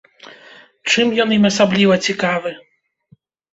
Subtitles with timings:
[0.91, 2.57] Чым ён ім асабліва цікавы?